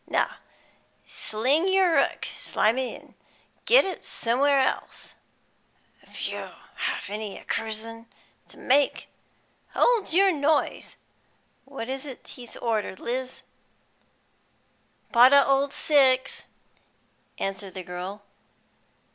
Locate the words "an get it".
2.95-4.03